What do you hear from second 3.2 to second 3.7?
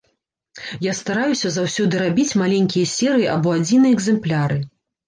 або